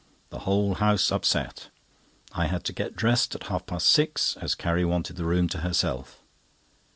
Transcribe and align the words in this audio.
The 0.31 0.39
whole 0.49 0.73
house 0.73 1.11
upset. 1.11 1.69
I 2.33 2.47
had 2.47 2.63
to 2.63 2.73
get 2.73 2.95
dressed 2.95 3.35
at 3.35 3.43
half 3.43 3.67
past 3.67 3.85
six, 3.85 4.35
as 4.37 4.55
Carrie 4.55 4.83
wanted 4.83 5.15
the 5.15 5.25
room 5.25 5.47
to 5.49 5.59
herself. 5.59 6.23